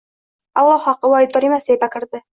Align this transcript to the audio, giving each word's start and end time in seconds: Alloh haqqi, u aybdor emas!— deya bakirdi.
Alloh 0.61 0.79
haqqi, 0.87 1.09
u 1.11 1.15
aybdor 1.19 1.47
emas!— 1.51 1.67
deya 1.69 1.81
bakirdi. 1.85 2.25